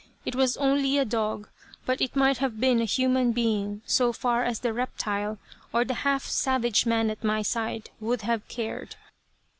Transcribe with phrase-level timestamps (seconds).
[0.25, 1.47] It was only a dog,
[1.85, 5.37] but it might have been a human being, so far as the reptile,
[5.71, 8.95] or the half savage man at my side, would have cared.